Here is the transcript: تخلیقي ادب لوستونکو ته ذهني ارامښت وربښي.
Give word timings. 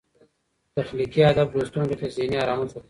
تخلیقي 0.77 1.21
ادب 1.31 1.47
لوستونکو 1.57 1.95
ته 1.99 2.05
ذهني 2.15 2.37
ارامښت 2.41 2.73
وربښي. 2.73 2.79